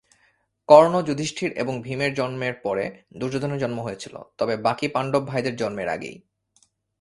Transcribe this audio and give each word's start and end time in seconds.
কর্ণ, 0.69 0.93
যুধিষ্ঠির 1.01 1.51
এবং 1.51 1.81
ভীমের 1.81 2.13
জন্মের 2.13 2.53
পরে 2.63 2.85
দুর্যোধনের 3.17 3.59
জন্ম 3.59 3.77
হয়েছিল, 3.81 4.15
তবে 4.37 4.57
বাকী 4.57 4.87
পাণ্ডব 4.87 5.23
ভাইদের 5.27 5.55
জন্মের 5.55 5.89
আগেই। 5.89 6.17